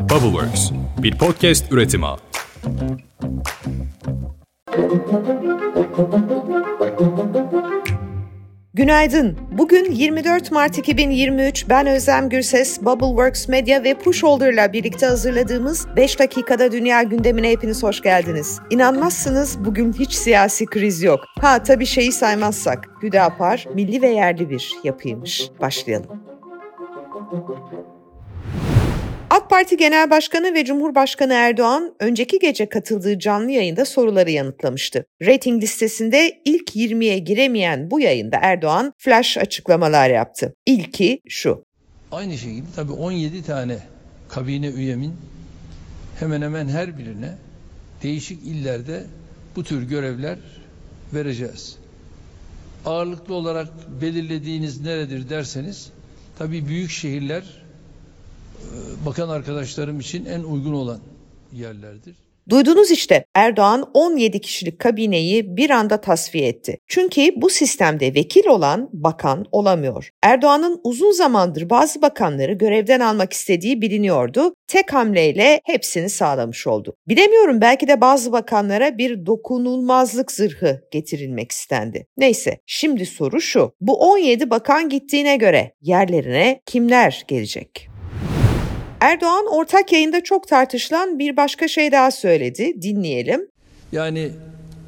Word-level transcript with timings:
Bubbleworks, 0.00 0.70
bir 1.02 1.18
podcast 1.18 1.72
üretimi. 1.72 2.06
Günaydın. 8.74 9.38
Bugün 9.58 9.90
24 9.90 10.52
Mart 10.52 10.78
2023. 10.78 11.68
Ben 11.68 11.86
Özlem 11.86 12.28
Gürses, 12.28 12.82
Bubbleworks 12.82 13.48
Media 13.48 13.84
ve 13.84 13.94
Pushholder'la 13.94 14.72
birlikte 14.72 15.06
hazırladığımız 15.06 15.86
5 15.96 16.18
dakikada 16.18 16.72
dünya 16.72 17.02
gündemine 17.02 17.50
hepiniz 17.50 17.82
hoş 17.82 18.00
geldiniz. 18.00 18.60
İnanmazsınız 18.70 19.64
bugün 19.64 19.92
hiç 19.92 20.12
siyasi 20.12 20.66
kriz 20.66 21.02
yok. 21.02 21.20
Ha 21.40 21.62
tabii 21.62 21.86
şeyi 21.86 22.12
saymazsak. 22.12 22.88
Hüdapar 23.02 23.66
milli 23.74 24.02
ve 24.02 24.08
yerli 24.08 24.50
bir 24.50 24.72
yapıymış. 24.84 25.50
Başlayalım. 25.60 26.22
AK 29.40 29.50
Parti 29.50 29.76
Genel 29.76 30.10
Başkanı 30.10 30.54
ve 30.54 30.64
Cumhurbaşkanı 30.64 31.32
Erdoğan 31.32 31.94
önceki 32.00 32.38
gece 32.38 32.68
katıldığı 32.68 33.18
canlı 33.18 33.50
yayında 33.50 33.84
soruları 33.84 34.30
yanıtlamıştı. 34.30 35.06
Rating 35.22 35.62
listesinde 35.62 36.40
ilk 36.44 36.76
20'ye 36.76 37.18
giremeyen 37.18 37.90
bu 37.90 38.00
yayında 38.00 38.38
Erdoğan 38.42 38.92
flash 38.98 39.38
açıklamalar 39.38 40.10
yaptı. 40.10 40.54
İlki 40.66 41.20
şu. 41.28 41.64
Aynı 42.12 42.38
şekilde 42.38 42.66
tabii 42.76 42.92
17 42.92 43.42
tane 43.42 43.78
kabine 44.28 44.68
üyemin 44.68 45.14
hemen 46.18 46.42
hemen 46.42 46.68
her 46.68 46.98
birine 46.98 47.34
değişik 48.02 48.42
illerde 48.42 49.04
bu 49.56 49.64
tür 49.64 49.82
görevler 49.82 50.38
vereceğiz. 51.14 51.76
Ağırlıklı 52.86 53.34
olarak 53.34 53.68
belirlediğiniz 54.00 54.80
neredir 54.80 55.28
derseniz 55.28 55.90
tabii 56.38 56.68
büyük 56.68 56.90
şehirler 56.90 57.59
bakan 59.06 59.28
arkadaşlarım 59.28 60.00
için 60.00 60.24
en 60.24 60.40
uygun 60.40 60.72
olan 60.72 61.00
yerlerdir. 61.52 62.14
Duydunuz 62.50 62.90
işte 62.90 63.24
Erdoğan 63.34 63.90
17 63.94 64.40
kişilik 64.40 64.78
kabineyi 64.78 65.56
bir 65.56 65.70
anda 65.70 66.00
tasfiye 66.00 66.48
etti. 66.48 66.78
Çünkü 66.88 67.30
bu 67.36 67.50
sistemde 67.50 68.14
vekil 68.14 68.46
olan 68.46 68.88
bakan 68.92 69.46
olamıyor. 69.52 70.10
Erdoğan'ın 70.22 70.80
uzun 70.84 71.12
zamandır 71.12 71.70
bazı 71.70 72.02
bakanları 72.02 72.52
görevden 72.52 73.00
almak 73.00 73.32
istediği 73.32 73.82
biliniyordu. 73.82 74.54
Tek 74.66 74.92
hamleyle 74.92 75.60
hepsini 75.64 76.10
sağlamış 76.10 76.66
oldu. 76.66 76.96
Bilemiyorum 77.08 77.60
belki 77.60 77.88
de 77.88 78.00
bazı 78.00 78.32
bakanlara 78.32 78.98
bir 78.98 79.26
dokunulmazlık 79.26 80.32
zırhı 80.32 80.82
getirilmek 80.92 81.52
istendi. 81.52 82.06
Neyse 82.16 82.58
şimdi 82.66 83.06
soru 83.06 83.40
şu. 83.40 83.72
Bu 83.80 83.96
17 84.12 84.50
bakan 84.50 84.88
gittiğine 84.88 85.36
göre 85.36 85.74
yerlerine 85.82 86.60
kimler 86.66 87.24
gelecek? 87.28 87.89
Erdoğan 89.00 89.46
ortak 89.50 89.92
yayında 89.92 90.24
çok 90.24 90.48
tartışılan 90.48 91.18
bir 91.18 91.36
başka 91.36 91.68
şey 91.68 91.92
daha 91.92 92.10
söyledi. 92.10 92.82
Dinleyelim. 92.82 93.48
Yani 93.92 94.30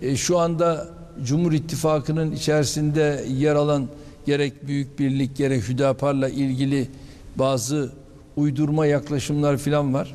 e, 0.03 0.17
şu 0.17 0.39
anda 0.39 0.89
Cumhur 1.25 1.53
İttifakı'nın 1.53 2.33
içerisinde 2.33 3.25
yer 3.29 3.55
alan 3.55 3.89
gerek 4.27 4.67
Büyük 4.67 4.99
Birlik 4.99 5.37
gerek 5.37 5.69
Hüdapar'la 5.69 6.29
ilgili 6.29 6.89
bazı 7.37 7.93
uydurma 8.37 8.87
yaklaşımlar 8.87 9.57
falan 9.57 9.95
var. 9.95 10.15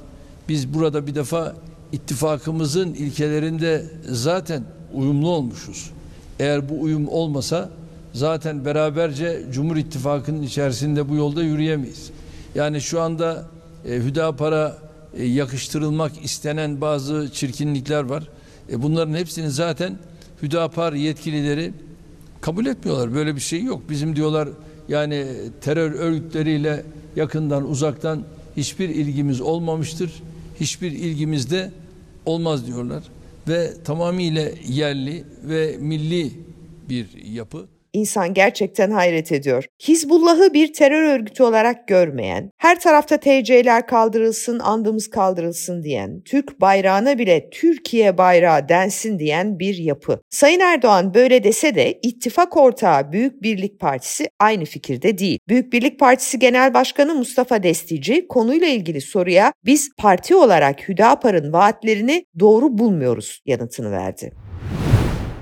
Biz 0.50 0.74
burada 0.74 1.08
bir 1.08 1.16
defa 1.16 1.56
ittifakımızın 1.92 2.94
ilkelerinde 2.94 3.86
zaten 4.10 4.64
uyumlu 4.94 5.30
olmuşuz. 5.30 5.92
Eğer 6.40 6.70
bu 6.70 6.82
uyum 6.82 7.08
olmasa 7.08 7.70
zaten 8.14 8.66
beraberce 8.66 9.42
Cumhur 9.52 9.76
İttifakı'nın 9.76 10.42
içerisinde 10.42 11.10
bu 11.10 11.16
yolda 11.16 11.44
yürüyemeyiz. 11.44 12.12
Yani 12.56 12.82
şu 12.82 13.02
anda 13.02 13.46
e, 13.88 13.96
Hüdapar'a 13.96 14.78
e, 15.18 15.26
yakıştırılmak 15.26 16.24
istenen 16.24 16.82
bazı 16.82 17.30
çirkinlikler 17.34 18.04
var. 18.04 18.30
E, 18.72 18.84
bunların 18.84 19.14
hepsini 19.14 19.50
zaten 19.50 19.98
Hüdapar 20.42 20.94
yetkilileri 20.94 21.74
kabul 22.42 22.66
etmiyorlar. 22.66 23.14
Böyle 23.14 23.36
bir 23.36 23.42
şey 23.42 23.64
yok. 23.64 23.82
Bizim 23.90 24.16
diyorlar 24.16 24.50
yani 24.90 25.26
terör 25.62 25.92
örgütleriyle 25.92 26.86
yakından 27.16 27.70
uzaktan 27.70 28.24
hiçbir 28.58 28.90
ilgimiz 28.90 29.42
olmamıştır. 29.42 30.12
Hiçbir 30.60 30.92
ilgimiz 30.92 31.52
de 31.52 31.72
olmaz 32.26 32.68
diyorlar. 32.68 33.04
Ve 33.48 33.74
tamamıyla 33.84 34.50
yerli 34.68 35.24
ve 35.44 35.78
milli 35.80 36.32
bir 36.90 37.26
yapı. 37.26 37.66
İnsan 37.98 38.34
gerçekten 38.34 38.92
hayret 38.92 39.32
ediyor. 39.32 39.66
Hizbullah'ı 39.88 40.54
bir 40.54 40.74
terör 40.74 41.04
örgütü 41.04 41.44
olarak 41.44 41.88
görmeyen, 41.88 42.52
her 42.58 42.80
tarafta 42.80 43.18
TC'ler 43.18 43.88
kaldırılsın, 43.88 44.60
andımız 44.60 45.10
kaldırılsın 45.10 45.84
diyen, 45.84 46.22
Türk 46.26 46.62
bayrağına 46.62 47.18
bile 47.18 47.50
Türkiye 47.50 48.18
bayrağı 48.18 48.70
densin 48.70 49.20
diyen 49.20 49.60
bir 49.60 49.78
yapı. 49.78 50.22
Sayın 50.30 50.60
Erdoğan 50.60 51.14
böyle 51.14 51.44
dese 51.44 51.76
de 51.76 52.00
ittifak 52.02 52.58
ortağı 52.58 53.12
Büyük 53.12 53.44
Birlik 53.44 53.80
Partisi 53.80 54.30
aynı 54.40 54.66
fikirde 54.66 55.18
değil. 55.18 55.40
Büyük 55.48 55.74
Birlik 55.74 56.00
Partisi 56.00 56.40
Genel 56.40 56.74
Başkanı 56.74 57.16
Mustafa 57.16 57.64
Destici 57.64 58.28
konuyla 58.28 58.68
ilgili 58.68 59.02
soruya 59.02 59.54
biz 59.66 59.90
parti 59.98 60.36
olarak 60.36 60.90
Hüdapar'ın 60.90 61.54
vaatlerini 61.54 62.26
doğru 62.40 62.78
bulmuyoruz 62.78 63.42
yanıtını 63.46 63.92
verdi. 63.92 64.47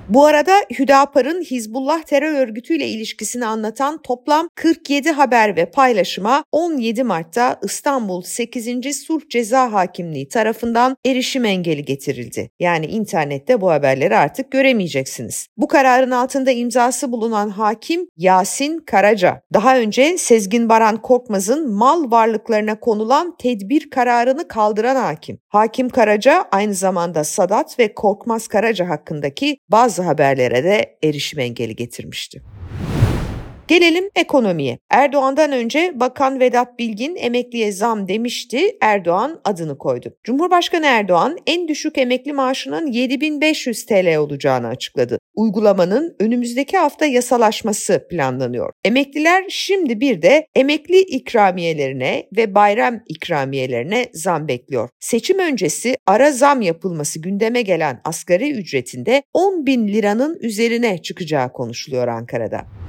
Bu 0.09 0.25
arada 0.25 0.53
Hüdapar'ın 0.79 1.41
Hizbullah 1.41 2.03
terör 2.03 2.33
örgütüyle 2.33 2.87
ilişkisini 2.87 3.45
anlatan 3.45 4.01
toplam 4.01 4.49
47 4.55 5.11
haber 5.11 5.55
ve 5.55 5.65
paylaşıma 5.65 6.43
17 6.51 7.03
Mart'ta 7.03 7.59
İstanbul 7.63 8.21
8. 8.21 9.05
Sulh 9.05 9.21
Ceza 9.29 9.71
Hakimliği 9.71 10.27
tarafından 10.27 10.97
erişim 11.05 11.45
engeli 11.45 11.85
getirildi. 11.85 12.49
Yani 12.59 12.85
internette 12.85 13.61
bu 13.61 13.71
haberleri 13.71 14.15
artık 14.15 14.51
göremeyeceksiniz. 14.51 15.47
Bu 15.57 15.67
kararın 15.67 16.11
altında 16.11 16.51
imzası 16.51 17.11
bulunan 17.11 17.49
hakim 17.49 18.07
Yasin 18.17 18.77
Karaca. 18.77 19.41
Daha 19.53 19.77
önce 19.77 20.17
Sezgin 20.17 20.69
Baran 20.69 21.01
Korkmaz'ın 21.01 21.71
mal 21.73 22.11
varlıklarına 22.11 22.79
konulan 22.79 23.35
tedbir 23.37 23.89
kararını 23.89 24.47
kaldıran 24.47 24.95
hakim. 24.95 25.39
Hakim 25.47 25.89
Karaca 25.89 26.45
aynı 26.51 26.73
zamanda 26.73 27.23
Sadat 27.23 27.79
ve 27.79 27.93
Korkmaz 27.93 28.47
Karaca 28.47 28.89
hakkındaki 28.89 29.57
bazı 29.69 29.94
bazı 29.95 30.03
haberlere 30.03 30.63
de 30.63 30.97
erişim 31.03 31.39
engeli 31.39 31.75
getirmişti. 31.75 32.41
Gelelim 33.67 34.09
ekonomiye. 34.15 34.79
Erdoğan'dan 34.89 35.51
önce 35.51 35.91
Bakan 35.95 36.39
Vedat 36.39 36.79
Bilgin 36.79 37.15
emekliye 37.15 37.71
zam 37.71 38.07
demişti. 38.07 38.77
Erdoğan 38.81 39.41
adını 39.43 39.77
koydu. 39.77 40.15
Cumhurbaşkanı 40.23 40.85
Erdoğan 40.85 41.37
en 41.47 41.67
düşük 41.67 41.97
emekli 41.97 42.33
maaşının 42.33 42.87
7500 42.87 43.85
TL 43.85 44.17
olacağını 44.17 44.67
açıkladı. 44.67 45.19
Uygulamanın 45.35 46.15
önümüzdeki 46.19 46.77
hafta 46.77 47.05
yasalaşması 47.05 48.07
planlanıyor. 48.09 48.71
Emekliler 48.83 49.45
şimdi 49.49 49.99
bir 49.99 50.21
de 50.21 50.47
emekli 50.55 50.99
ikramiyelerine 50.99 52.27
ve 52.37 52.55
bayram 52.55 52.99
ikramiyelerine 53.07 54.05
zam 54.13 54.47
bekliyor. 54.47 54.89
Seçim 54.99 55.39
öncesi 55.39 55.95
ara 56.07 56.31
zam 56.31 56.61
yapılması 56.61 57.21
gündeme 57.21 57.61
gelen 57.61 58.01
asgari 58.03 58.51
ücretinde 58.51 59.23
10 59.33 59.65
bin 59.65 59.87
liranın 59.87 60.37
üzerine 60.41 61.01
çıkacağı 61.01 61.53
konuşuluyor 61.53 62.07
Ankara'da. 62.07 62.84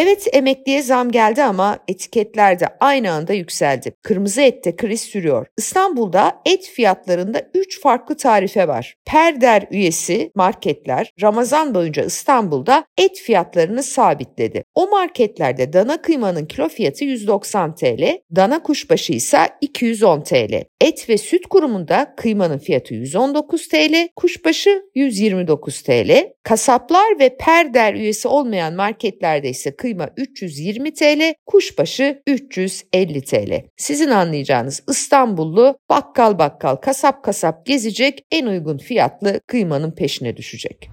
Evet 0.00 0.26
emekliye 0.32 0.82
zam 0.82 1.10
geldi 1.10 1.42
ama 1.42 1.78
etiketler 1.88 2.60
de 2.60 2.66
aynı 2.80 3.12
anda 3.12 3.32
yükseldi. 3.32 3.92
Kırmızı 4.02 4.40
ette 4.40 4.76
kriz 4.76 5.00
sürüyor. 5.00 5.46
İstanbul'da 5.56 6.40
et 6.46 6.64
fiyatlarında 6.66 7.42
3 7.54 7.80
farklı 7.80 8.16
tarife 8.16 8.68
var. 8.68 8.94
Perder 9.06 9.66
üyesi 9.70 10.30
marketler 10.34 11.12
Ramazan 11.22 11.74
boyunca 11.74 12.04
İstanbul'da 12.04 12.84
et 12.98 13.18
fiyatlarını 13.18 13.82
sabitledi. 13.82 14.64
O 14.74 14.90
marketlerde 14.90 15.72
dana 15.72 16.02
kıymanın 16.02 16.46
kilo 16.46 16.68
fiyatı 16.68 17.04
190 17.04 17.74
TL, 17.74 18.18
dana 18.36 18.62
kuşbaşı 18.62 19.12
ise 19.12 19.38
210 19.60 20.20
TL. 20.20 20.62
Et 20.80 21.08
ve 21.08 21.18
süt 21.18 21.46
kurumunda 21.46 22.14
kıymanın 22.16 22.58
fiyatı 22.58 22.94
119 22.94 23.68
TL, 23.68 24.08
kuşbaşı 24.16 24.82
129 24.94 25.82
TL. 25.82 26.10
Kasaplar 26.42 27.18
ve 27.20 27.36
perder 27.36 27.94
üyesi 27.94 28.28
olmayan 28.28 28.74
marketlerde 28.74 29.48
ise 29.48 29.76
kıyma 29.76 29.87
320 30.16 30.94
TL, 30.94 31.34
kuşbaşı 31.46 32.22
350 32.26 33.24
TL. 33.24 33.64
Sizin 33.76 34.10
anlayacağınız 34.10 34.82
İstanbullu 34.88 35.78
bakkal 35.90 36.38
bakkal 36.38 36.76
kasap 36.76 37.24
kasap 37.24 37.66
gezecek 37.66 38.24
en 38.30 38.46
uygun 38.46 38.78
fiyatlı 38.78 39.40
kıymanın 39.46 39.90
peşine 39.90 40.36
düşecek. 40.36 40.90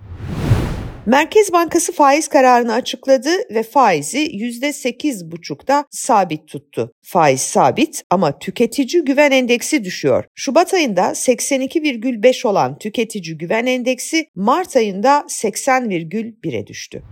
Merkez 1.05 1.53
Bankası 1.53 1.91
faiz 1.91 2.27
kararını 2.27 2.73
açıkladı 2.73 3.29
ve 3.53 3.63
faizi 3.63 4.17
%8,5'da 4.17 5.85
sabit 5.91 6.47
tuttu. 6.47 6.91
Faiz 7.03 7.41
sabit 7.41 8.03
ama 8.09 8.39
tüketici 8.39 9.03
güven 9.05 9.31
endeksi 9.31 9.83
düşüyor. 9.83 10.25
Şubat 10.35 10.73
ayında 10.73 11.01
82,5 11.01 12.47
olan 12.47 12.77
tüketici 12.77 13.37
güven 13.37 13.65
endeksi 13.65 14.25
Mart 14.35 14.75
ayında 14.75 15.25
80,1'e 15.29 16.67
düştü. 16.67 17.03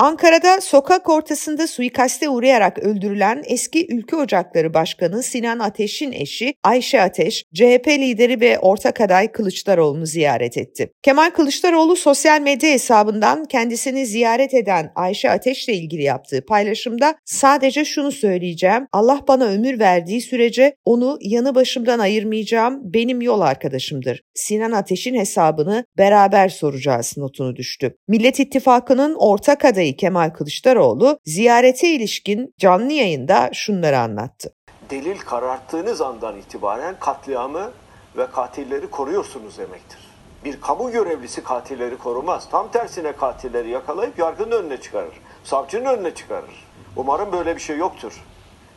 Ankara'da 0.00 0.60
sokak 0.60 1.08
ortasında 1.08 1.66
suikaste 1.66 2.28
uğrayarak 2.28 2.78
öldürülen 2.78 3.42
eski 3.46 3.86
Ülke 3.94 4.16
Ocakları 4.16 4.74
Başkanı 4.74 5.22
Sinan 5.22 5.58
Ateş'in 5.58 6.12
eşi 6.12 6.54
Ayşe 6.64 7.00
Ateş, 7.00 7.44
CHP 7.54 7.88
lideri 7.88 8.40
ve 8.40 8.58
ortak 8.58 9.00
aday 9.00 9.32
Kılıçdaroğlu'nu 9.32 10.06
ziyaret 10.06 10.58
etti. 10.58 10.92
Kemal 11.02 11.30
Kılıçdaroğlu 11.30 11.96
sosyal 11.96 12.40
medya 12.40 12.70
hesabından 12.70 13.44
kendisini 13.44 14.06
ziyaret 14.06 14.54
eden 14.54 14.92
Ayşe 14.94 15.30
Ateş'le 15.30 15.68
ilgili 15.68 16.02
yaptığı 16.02 16.46
paylaşımda 16.46 17.14
sadece 17.24 17.84
şunu 17.84 18.12
söyleyeceğim. 18.12 18.86
Allah 18.92 19.20
bana 19.28 19.44
ömür 19.44 19.78
verdiği 19.78 20.20
sürece 20.20 20.74
onu 20.84 21.18
yanı 21.20 21.54
başımdan 21.54 21.98
ayırmayacağım. 21.98 22.80
Benim 22.94 23.22
yol 23.22 23.40
arkadaşımdır. 23.40 24.22
Sinan 24.34 24.72
Ateş'in 24.72 25.14
hesabını 25.14 25.84
beraber 25.98 26.48
soracağız 26.48 27.14
notunu 27.16 27.56
düştü. 27.56 27.96
Millet 28.08 28.40
İttifakı'nın 28.40 29.14
ortak 29.14 29.64
adayı 29.64 29.89
Kemal 29.96 30.30
Kılıçdaroğlu 30.30 31.18
ziyarete 31.24 31.88
ilişkin 31.88 32.54
canlı 32.58 32.92
yayında 32.92 33.50
şunları 33.52 33.98
anlattı. 33.98 34.54
Delil 34.90 35.18
kararttığınız 35.18 36.00
andan 36.00 36.36
itibaren 36.36 36.96
katliamı 37.00 37.70
ve 38.16 38.26
katilleri 38.26 38.90
koruyorsunuz 38.90 39.58
demektir. 39.58 39.98
Bir 40.44 40.60
kamu 40.60 40.90
görevlisi 40.90 41.42
katilleri 41.42 41.98
korumaz. 41.98 42.48
Tam 42.50 42.70
tersine 42.70 43.12
katilleri 43.12 43.70
yakalayıp 43.70 44.18
yargının 44.18 44.62
önüne 44.62 44.80
çıkarır. 44.80 45.14
Savcının 45.44 45.84
önüne 45.84 46.14
çıkarır. 46.14 46.64
Umarım 46.96 47.32
böyle 47.32 47.56
bir 47.56 47.60
şey 47.60 47.76
yoktur. 47.76 48.24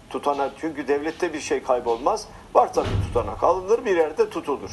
Tutana 0.10 0.52
çünkü 0.62 0.88
devlette 0.88 1.34
bir 1.34 1.40
şey 1.40 1.64
kaybolmaz. 1.64 2.28
Varsa 2.56 2.84
bir 2.84 3.08
tutanak 3.08 3.44
alınır 3.44 3.86
bir 3.86 3.98
yerde 3.98 4.30
tutulur. 4.30 4.72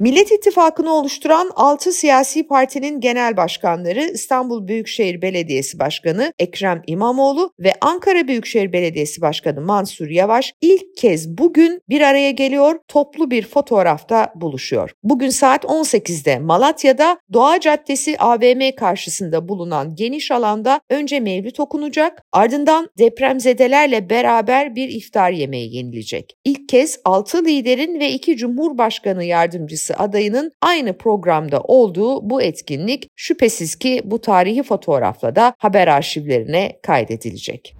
Millet 0.00 0.32
İttifakı'nı 0.32 0.92
oluşturan 0.92 1.50
6 1.56 1.92
siyasi 1.92 2.46
partinin 2.46 3.00
genel 3.00 3.36
başkanları 3.36 4.00
İstanbul 4.00 4.68
Büyükşehir 4.68 5.22
Belediyesi 5.22 5.78
Başkanı 5.78 6.32
Ekrem 6.38 6.82
İmamoğlu 6.86 7.52
ve 7.58 7.72
Ankara 7.80 8.28
Büyükşehir 8.28 8.72
Belediyesi 8.72 9.20
Başkanı 9.20 9.60
Mansur 9.60 10.08
Yavaş 10.08 10.54
ilk 10.60 10.96
kez 10.96 11.38
bugün 11.38 11.80
bir 11.88 12.00
araya 12.00 12.30
geliyor, 12.30 12.78
toplu 12.88 13.30
bir 13.30 13.46
fotoğrafta 13.46 14.32
buluşuyor. 14.34 14.90
Bugün 15.02 15.28
saat 15.28 15.64
18'de 15.64 16.38
Malatya'da 16.38 17.18
Doğa 17.32 17.60
Caddesi 17.60 18.18
AVM 18.18 18.76
karşısında 18.76 19.48
bulunan 19.48 19.96
geniş 19.96 20.30
alanda 20.30 20.80
önce 20.90 21.20
mevlüt 21.20 21.60
okunacak, 21.60 22.22
ardından 22.32 22.88
depremzedelerle 22.98 24.10
beraber 24.10 24.76
bir 24.76 24.88
iftar 24.88 25.30
yemeği 25.30 25.76
yenilecek. 25.76 26.36
İlk 26.44 26.68
kez 26.68 27.00
6 27.04 27.44
liderin 27.44 28.00
ve 28.00 28.10
2 28.10 28.36
Cumhurbaşkanı 28.36 29.24
yardımcısı 29.24 29.89
Partisi 29.90 30.02
adayının 30.02 30.52
aynı 30.62 30.98
programda 30.98 31.60
olduğu 31.60 32.30
bu 32.30 32.42
etkinlik 32.42 33.08
şüphesiz 33.16 33.76
ki 33.76 34.00
bu 34.04 34.20
tarihi 34.20 34.62
fotoğrafla 34.62 35.36
da 35.36 35.54
haber 35.58 35.88
arşivlerine 35.88 36.78
kaydedilecek. 36.82 37.79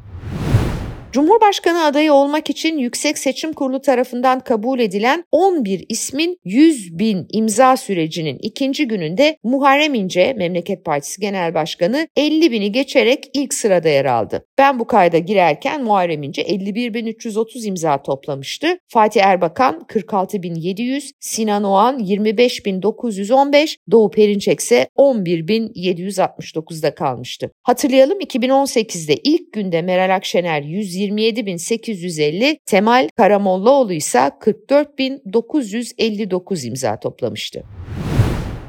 Cumhurbaşkanı 1.12 1.84
adayı 1.84 2.12
olmak 2.12 2.50
için 2.50 2.78
Yüksek 2.78 3.18
Seçim 3.18 3.52
Kurulu 3.52 3.80
tarafından 3.80 4.40
kabul 4.40 4.80
edilen 4.80 5.24
11 5.32 5.84
ismin 5.88 6.38
100 6.44 6.98
bin 6.98 7.26
imza 7.32 7.76
sürecinin 7.76 8.38
ikinci 8.42 8.88
gününde 8.88 9.38
Muharrem 9.42 9.94
İnce, 9.94 10.32
Memleket 10.32 10.84
Partisi 10.84 11.20
Genel 11.20 11.54
Başkanı 11.54 12.08
50 12.16 12.52
bini 12.52 12.72
geçerek 12.72 13.30
ilk 13.34 13.54
sırada 13.54 13.88
yer 13.88 14.04
aldı. 14.04 14.46
Ben 14.58 14.78
bu 14.78 14.86
kayda 14.86 15.18
girerken 15.18 15.84
Muharrem 15.84 16.22
İnce 16.22 16.42
51.330 16.42 17.66
imza 17.66 18.02
toplamıştı. 18.02 18.78
Fatih 18.88 19.22
Erbakan 19.24 19.86
46.700, 19.88 21.10
Sinan 21.20 21.64
Oğan 21.64 21.98
25.915, 21.98 23.76
Doğu 23.90 24.10
Perinçek 24.10 24.60
ise 24.60 24.88
11.769'da 24.96 26.94
kalmıştı. 26.94 27.50
Hatırlayalım 27.62 28.20
2018'de 28.20 29.14
ilk 29.24 29.52
günde 29.52 29.82
Meral 29.82 30.14
Akşener 30.14 30.62
100 30.62 30.99
127.850, 31.00 32.58
Temal 32.66 33.08
Karamollaoğlu 33.16 33.92
ise 33.92 34.18
44.959 34.18 36.66
imza 36.66 37.00
toplamıştı. 37.00 37.64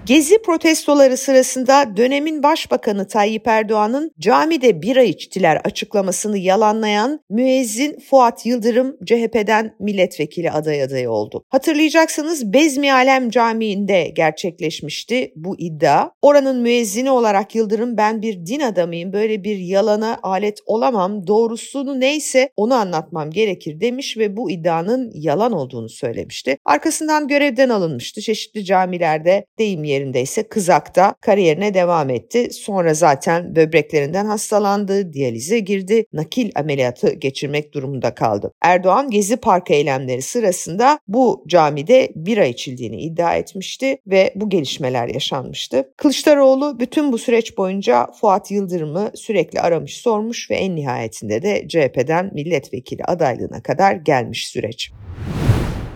Gezi 0.05 0.41
protestoları 0.41 1.17
sırasında 1.17 1.97
dönemin 1.97 2.43
Başbakanı 2.43 3.07
Tayyip 3.07 3.47
Erdoğan'ın 3.47 4.11
camide 4.19 4.81
bira 4.81 5.03
içtiler 5.03 5.61
açıklamasını 5.63 6.37
yalanlayan 6.37 7.19
müezzin 7.29 7.99
Fuat 8.09 8.45
Yıldırım 8.45 8.97
CHP'den 9.05 9.75
milletvekili 9.79 10.51
aday 10.51 10.83
adayı 10.83 11.11
oldu. 11.11 11.45
Hatırlayacaksınız 11.49 12.53
Bezmi 12.53 12.93
Alem 12.93 13.29
Camii'nde 13.29 14.11
gerçekleşmişti 14.15 15.33
bu 15.35 15.59
iddia. 15.59 16.09
Oranın 16.21 16.61
müezzini 16.61 17.11
olarak 17.11 17.55
Yıldırım 17.55 17.97
ben 17.97 18.21
bir 18.21 18.45
din 18.45 18.59
adamıyım 18.59 19.13
böyle 19.13 19.43
bir 19.43 19.57
yalana 19.57 20.19
alet 20.23 20.59
olamam 20.65 21.27
doğrusunu 21.27 21.99
neyse 21.99 22.49
onu 22.57 22.73
anlatmam 22.73 23.31
gerekir 23.31 23.81
demiş 23.81 24.17
ve 24.17 24.37
bu 24.37 24.51
iddianın 24.51 25.11
yalan 25.13 25.51
olduğunu 25.51 25.89
söylemişti. 25.89 26.57
Arkasından 26.65 27.27
görevden 27.27 27.69
alınmıştı. 27.69 28.21
Çeşitli 28.21 28.65
camilerde 28.65 29.45
deyim 29.59 29.90
yerindeyse 29.91 30.43
Kızak'ta 30.43 31.15
kariyerine 31.21 31.73
devam 31.73 32.09
etti. 32.09 32.47
Sonra 32.51 32.93
zaten 32.93 33.55
böbreklerinden 33.55 34.25
hastalandı, 34.25 35.13
diyalize 35.13 35.59
girdi, 35.59 36.05
nakil 36.13 36.51
ameliyatı 36.55 37.13
geçirmek 37.13 37.73
durumunda 37.73 38.15
kaldı. 38.15 38.53
Erdoğan 38.61 39.09
Gezi 39.09 39.37
Parkı 39.37 39.73
eylemleri 39.73 40.21
sırasında 40.21 40.99
bu 41.07 41.43
camide 41.47 42.11
bira 42.15 42.45
içildiğini 42.45 43.01
iddia 43.01 43.35
etmişti 43.35 43.97
ve 44.07 44.33
bu 44.35 44.49
gelişmeler 44.49 45.07
yaşanmıştı. 45.07 45.93
Kılıçdaroğlu 45.97 46.79
bütün 46.79 47.11
bu 47.11 47.17
süreç 47.17 47.57
boyunca 47.57 48.07
Fuat 48.21 48.51
Yıldırım'ı 48.51 49.11
sürekli 49.15 49.61
aramış 49.61 49.97
sormuş 49.97 50.51
ve 50.51 50.55
en 50.55 50.75
nihayetinde 50.75 51.41
de 51.43 51.67
CHP'den 51.67 52.31
milletvekili 52.33 53.03
adaylığına 53.03 53.63
kadar 53.63 53.93
gelmiş 53.95 54.47
süreç. 54.47 54.91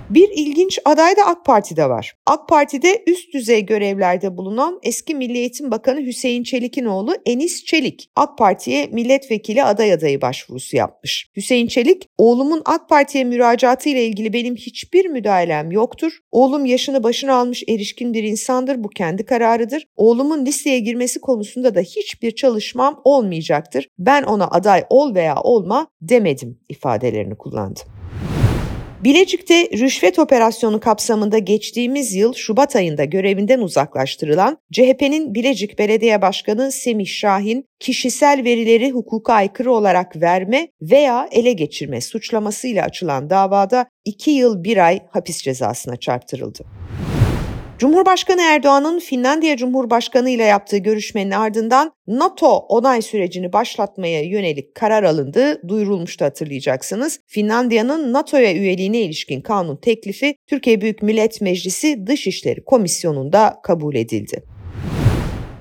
Bir 0.10 0.30
ilginç 0.36 0.80
aday 0.86 1.18
da 1.18 1.25
AK 1.25 1.46
Parti'de 1.46 1.90
var. 1.90 2.13
AK 2.25 2.50
Parti'de 2.50 3.04
üst 3.07 3.34
düzey 3.34 3.66
görevlerde 3.66 4.38
bulunan 4.38 4.80
eski 4.84 5.16
Milli 5.16 5.38
Eğitim 5.38 5.72
Bakanı 5.72 6.02
Hüseyin 6.02 6.44
Çelik'in 6.44 6.86
oğlu 6.86 7.16
Enis 7.25 7.66
Çelik 7.66 8.10
AK 8.16 8.38
Parti'ye 8.38 8.88
milletvekili 8.88 9.63
aday 9.63 9.94
adayı 9.94 10.22
başvurusu 10.22 10.78
yapmış. 10.78 11.30
Hüseyin 11.36 11.68
Çelik, 11.68 12.10
oğlumun 12.18 12.62
AK 12.66 12.90
Parti'ye 12.90 13.24
müracaatı 13.24 13.90
ile 13.90 14.06
ilgili 14.06 14.34
benim 14.34 14.56
hiçbir 14.56 15.06
müdahalem 15.06 15.72
yoktur. 15.72 16.19
Oğlum 16.31 16.66
yaşını 16.66 17.04
başına 17.04 17.34
almış 17.36 17.63
erişkin 17.69 18.13
bir 18.13 18.24
insandır. 18.24 18.84
Bu 18.84 18.90
kendi 18.90 19.25
kararıdır. 19.25 19.88
Oğlumun 19.96 20.46
listeye 20.46 20.80
girmesi 20.80 21.22
konusunda 21.22 21.75
da 21.75 21.80
hiçbir 21.80 22.31
çalışmam 22.31 23.02
olmayacaktır. 23.04 23.88
Ben 24.00 24.24
ona 24.24 24.48
aday 24.48 24.84
ol 24.90 25.16
veya 25.16 25.36
olma 25.42 25.88
demedim 26.02 26.60
ifadelerini 26.69 27.36
kullandı. 27.36 27.94
Bilecik'te 29.06 29.69
rüşvet 29.74 30.19
operasyonu 30.19 30.80
kapsamında 30.80 31.38
geçtiğimiz 31.38 32.14
yıl 32.14 32.33
Şubat 32.33 32.76
ayında 32.76 33.06
görevinden 33.06 33.59
uzaklaştırılan 33.59 34.57
CHP'nin 34.71 35.35
Bilecik 35.35 35.80
Belediye 35.80 36.21
Başkanı 36.21 36.71
Semih 36.71 37.07
Şahin, 37.07 37.66
kişisel 37.80 38.44
verileri 38.44 38.92
hukuka 38.92 39.33
aykırı 39.33 39.71
olarak 39.71 40.21
verme 40.21 40.68
veya 40.81 41.28
ele 41.31 41.54
geçirme 41.54 42.02
suçlamasıyla 42.02 42.85
açılan 42.85 43.30
davada 43.30 43.85
2 44.06 44.31
yıl 44.31 44.64
1 44.64 44.85
ay 44.85 45.00
hapis 45.09 45.42
cezasına 45.42 45.95
çarptırıldı. 45.97 46.66
Cumhurbaşkanı 47.80 48.42
Erdoğan'ın 48.42 49.00
Finlandiya 49.00 49.58
Cumhurbaşkanı 49.58 50.30
ile 50.30 50.44
yaptığı 50.44 50.78
görüşmenin 50.78 51.32
ardından 51.32 51.92
NATO 52.08 52.48
onay 52.48 53.02
sürecini 53.02 53.54
başlatmaya 53.54 54.22
yönelik 54.22 54.76
karar 54.76 55.04
alındığı 55.04 55.68
duyurulmuştu 55.68 56.26
hatırlayacaksınız. 56.26 57.20
Finlandiya'nın 57.28 58.14
NATO'ya 58.14 58.54
üyeliğine 58.54 59.02
ilişkin 59.02 59.42
kanun 59.42 59.76
teklifi 59.76 60.36
Türkiye 60.48 60.82
Büyük 60.82 61.02
Millet 61.02 61.42
Meclisi 61.42 62.08
Dışişleri 62.08 62.64
Komisyonu'nda 62.64 63.60
kabul 63.64 63.96
edildi. 63.96 64.55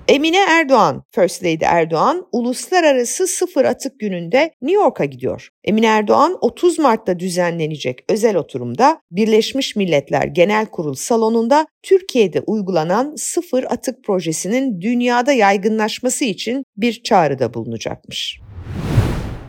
Emine 0.08 0.38
Erdoğan, 0.48 1.02
First 1.10 1.44
Lady 1.44 1.64
Erdoğan, 1.64 2.26
uluslararası 2.32 3.26
sıfır 3.26 3.64
atık 3.64 4.00
gününde 4.00 4.50
New 4.62 4.82
York'a 4.82 5.04
gidiyor. 5.04 5.48
Emine 5.64 5.86
Erdoğan 5.86 6.38
30 6.40 6.78
Mart'ta 6.78 7.18
düzenlenecek 7.18 8.04
özel 8.08 8.36
oturumda 8.36 9.00
Birleşmiş 9.10 9.76
Milletler 9.76 10.24
Genel 10.24 10.66
Kurul 10.66 10.94
salonunda 10.94 11.66
Türkiye'de 11.82 12.40
uygulanan 12.40 13.14
sıfır 13.16 13.64
atık 13.64 14.04
projesinin 14.04 14.80
dünyada 14.80 15.32
yaygınlaşması 15.32 16.24
için 16.24 16.64
bir 16.76 17.02
çağrıda 17.02 17.54
bulunacakmış. 17.54 18.40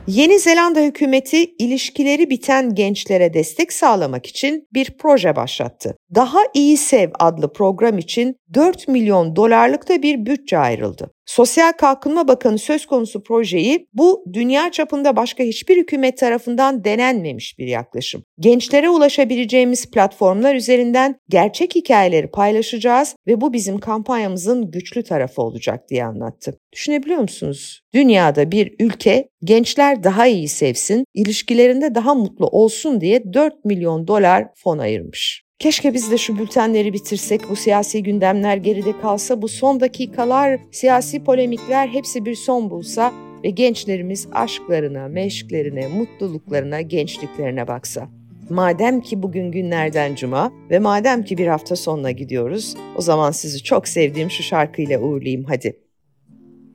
Yeni 0.08 0.40
Zelanda 0.40 0.80
hükümeti 0.80 1.44
ilişkileri 1.44 2.30
biten 2.30 2.76
gençlere 2.76 3.34
destek 3.34 3.74
sağlamak 3.74 4.26
için 4.26 4.68
bir 4.74 4.98
proje 5.00 5.36
başlattı. 5.36 5.98
Daha 6.16 6.40
İyi 6.54 6.78
Sev 6.78 7.10
adlı 7.20 7.54
program 7.54 7.98
için 7.98 8.36
4 8.54 8.88
milyon 8.88 9.36
dolarlık 9.36 9.90
da 9.90 10.02
bir 10.04 10.26
bütçe 10.26 10.58
ayrıldı. 10.58 11.12
Sosyal 11.25 11.72
Kalkınma 11.72 12.27
Bakanı 12.27 12.58
söz 12.58 12.86
konusu 12.86 13.24
projeyi 13.24 13.88
bu 13.94 14.25
dünya 14.34 14.72
çapında 14.72 15.15
başka 15.15 15.44
hiçbir 15.44 15.77
hükümet 15.77 16.17
tarafından 16.17 16.84
denenmemiş 16.84 17.60
bir 17.60 17.67
yaklaşım. 17.67 18.24
Gençlere 18.39 18.89
ulaşabileceğimiz 18.89 19.91
platformlar 19.91 20.55
üzerinden 20.55 21.15
gerçek 21.29 21.75
hikayeleri 21.75 22.32
paylaşacağız 22.32 23.15
ve 23.27 23.41
bu 23.41 23.53
bizim 23.53 23.79
kampanyamızın 23.79 24.72
güçlü 24.72 25.03
tarafı 25.03 25.41
olacak 25.41 25.89
diye 25.89 26.05
anlattı. 26.05 26.60
Düşünebiliyor 26.74 27.20
musunuz? 27.20 27.82
Dünyada 27.94 28.51
bir 28.51 28.75
ülke 28.79 29.29
gençler 29.44 30.03
daha 30.03 30.27
iyi 30.27 30.48
sevsin, 30.48 31.05
ilişkilerinde 31.13 31.96
daha 31.96 32.15
mutlu 32.15 32.48
olsun 32.48 33.01
diye 33.01 33.34
4 33.34 33.65
milyon 33.65 34.08
dolar 34.08 34.48
fon 34.55 34.77
ayırmış. 34.77 35.45
Keşke 35.60 35.94
biz 35.94 36.12
de 36.12 36.18
şu 36.18 36.40
bültenleri 36.40 36.94
bitirsek, 36.94 37.42
bu 37.50 37.56
siyasi 37.56 38.04
gündemler 38.04 38.58
geride 38.58 39.00
kalsa, 39.02 39.42
bu 39.42 39.48
son 39.48 39.80
dakikalar, 39.80 40.60
siyasi 40.72 41.24
polemikler 41.24 41.88
hepsi 41.88 42.26
bir 42.26 42.36
son 42.36 42.70
bulsa 42.70 43.14
ve 43.44 43.50
gençlerimiz 43.50 44.28
aşklarına, 44.32 45.08
meşklerine, 45.08 45.88
mutluluklarına, 45.88 46.82
gençliklerine 46.82 47.68
baksa. 47.68 48.10
Madem 48.50 49.02
ki 49.02 49.24
bugün 49.24 49.52
günlerden 49.52 50.16
cuma 50.16 50.52
ve 50.70 50.80
madem 50.80 51.24
ki 51.24 51.38
bir 51.38 51.48
hafta 51.48 51.76
sonuna 51.76 52.12
gidiyoruz, 52.12 52.76
o 52.98 53.02
zaman 53.02 53.32
sizi 53.32 53.64
çok 53.64 53.88
sevdiğim 53.88 54.32
şu 54.32 54.44
şarkıyla 54.44 55.00
uğurlayayım 55.00 55.44
hadi. 55.44 55.80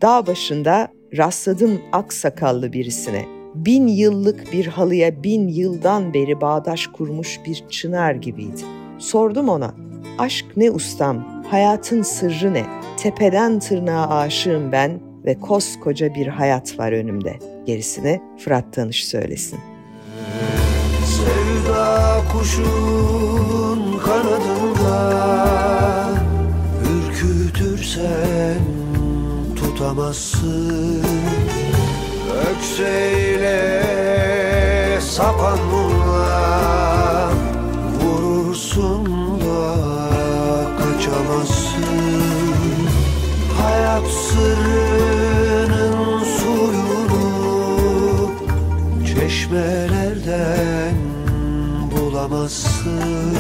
Dağ 0.03 0.27
başında 0.27 0.89
rastladım 1.17 1.83
ak 1.93 2.13
sakallı 2.13 2.73
birisine 2.73 3.40
bin 3.54 3.87
yıllık 3.87 4.52
bir 4.52 4.66
halıya 4.66 5.23
bin 5.23 5.49
yıldan 5.49 6.14
beri 6.14 6.40
bağdaş 6.40 6.87
kurmuş 6.87 7.40
bir 7.47 7.64
çınar 7.71 8.14
gibiydi. 8.14 8.61
Sordum 8.99 9.49
ona, 9.49 9.75
aşk 10.19 10.47
ne 10.57 10.71
ustam, 10.71 11.45
hayatın 11.50 12.02
sırrı 12.02 12.54
ne? 12.54 12.66
Tepeden 12.97 13.59
tırnağa 13.59 14.09
aşığım 14.09 14.73
ben 14.73 15.00
ve 15.25 15.38
koskoca 15.38 16.14
bir 16.14 16.26
hayat 16.26 16.78
var 16.78 16.92
önümde. 16.92 17.38
Gerisini 17.66 18.21
Fırat 18.38 18.73
Tanış 18.73 19.09
söylesin. 19.09 19.59
Sevda 21.04 22.21
kuşun 22.33 23.99
kanadında 23.99 25.21
Ürkütürsen 26.92 28.59
tutamazsın 29.57 31.10
Ökseyle 32.61 33.83
sapanla 35.00 36.29
Vurursun 38.00 39.07
da 39.40 39.75
kaçamazsın. 40.79 41.85
Hayat 43.62 44.07
sırrının 44.07 45.45
suyunu 46.38 48.31
Çeşmelerden 49.07 50.95
bulamazsın. 51.90 53.37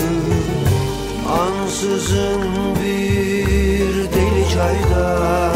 Ansızın 1.28 2.42
bir 2.82 3.94
deli 4.12 4.44
çaydan 4.54 5.49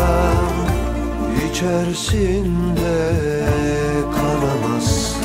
içerisinde 1.55 2.95
kalamazsın 4.15 5.25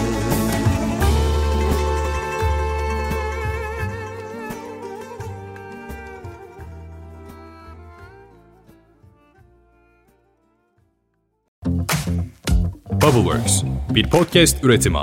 Bubbleworks 12.91 13.63
bir 13.89 14.09
podcast 14.09 14.63
üretimi. 14.63 14.97